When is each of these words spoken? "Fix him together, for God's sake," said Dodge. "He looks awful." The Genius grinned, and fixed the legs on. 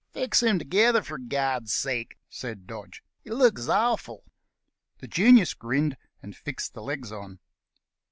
"Fix 0.13 0.41
him 0.41 0.57
together, 0.57 1.03
for 1.03 1.19
God's 1.19 1.71
sake," 1.71 2.17
said 2.27 2.65
Dodge. 2.65 3.03
"He 3.23 3.29
looks 3.29 3.67
awful." 3.69 4.23
The 4.97 5.07
Genius 5.07 5.53
grinned, 5.53 5.95
and 6.23 6.35
fixed 6.35 6.73
the 6.73 6.81
legs 6.81 7.11
on. 7.11 7.37